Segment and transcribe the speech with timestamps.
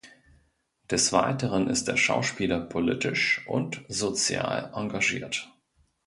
[0.89, 5.47] Des Weiteren ist der Schauspieler politisch und sozial engagiert.